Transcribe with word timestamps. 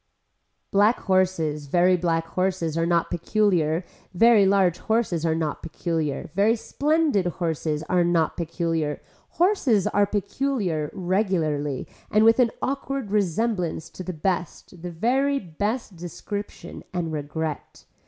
Black 0.71 0.99
horses, 1.01 1.67
very 1.67 1.95
black 1.95 2.25
horses 2.29 2.75
are 2.75 2.87
not 2.87 3.11
peculiar, 3.11 3.85
very 4.15 4.47
large 4.47 4.79
horses 4.79 5.27
are 5.27 5.35
not 5.35 5.61
peculiar, 5.61 6.31
very 6.33 6.55
splendid 6.55 7.27
horses 7.27 7.83
are 7.83 8.03
not 8.03 8.35
peculiar, 8.35 8.99
horses 9.37 9.85
are 9.85 10.07
peculiar 10.07 10.89
regularly 10.91 11.87
and 12.09 12.25
with 12.25 12.39
an 12.39 12.49
awake 12.63 13.11
resemblance 13.11 13.91
to 13.91 14.01
the 14.03 14.11
best 14.11 14.81
the 14.81 14.89
very 14.89 15.37
best 15.37 15.95
description 15.97 16.83
and 16.91 17.13
regret. 17.13 17.85